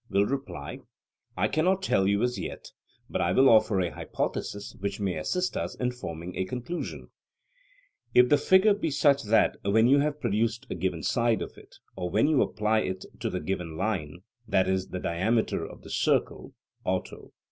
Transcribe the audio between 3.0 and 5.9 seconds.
but I will offer a hypothesis which may assist us